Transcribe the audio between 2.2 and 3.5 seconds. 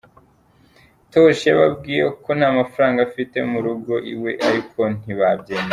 ko nta mafaranga afite